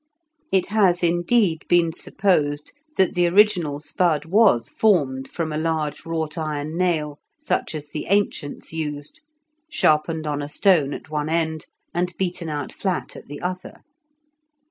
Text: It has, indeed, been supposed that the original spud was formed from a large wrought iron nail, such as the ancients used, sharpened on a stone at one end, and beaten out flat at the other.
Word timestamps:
It 0.51 0.69
has, 0.69 1.03
indeed, 1.03 1.63
been 1.69 1.93
supposed 1.93 2.71
that 2.97 3.13
the 3.13 3.27
original 3.27 3.79
spud 3.79 4.25
was 4.25 4.67
formed 4.67 5.27
from 5.29 5.53
a 5.53 5.59
large 5.59 6.07
wrought 6.07 6.39
iron 6.39 6.75
nail, 6.75 7.19
such 7.39 7.75
as 7.75 7.85
the 7.89 8.07
ancients 8.07 8.73
used, 8.73 9.21
sharpened 9.69 10.25
on 10.25 10.41
a 10.41 10.49
stone 10.49 10.95
at 10.95 11.11
one 11.11 11.29
end, 11.29 11.67
and 11.93 12.17
beaten 12.17 12.49
out 12.49 12.73
flat 12.73 13.15
at 13.15 13.27
the 13.27 13.41
other. 13.43 13.83